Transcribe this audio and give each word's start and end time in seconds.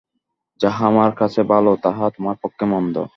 যাহা 0.61 0.83
আমার 0.87 1.11
কাছে 1.15 1.41
ভাল, 1.43 1.65
তাহা 1.83 2.05
তোমার 2.09 2.35
পক্ষে 2.41 2.65
মন্দ। 2.65 2.95